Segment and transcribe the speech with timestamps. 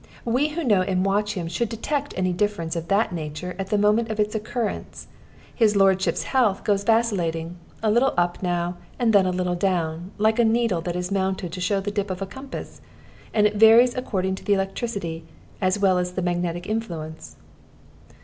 [0.25, 3.77] We who know and watch him should detect any difference of that nature at the
[3.77, 5.05] moment of its occurrence.
[5.53, 10.39] His lordship's health goes vacillating; a little up now, and then a little down, like
[10.39, 12.81] a needle that is mounted to show the dip of compass;
[13.31, 15.23] and it varies according to the electricity,
[15.61, 17.35] as well as the magnetic influence."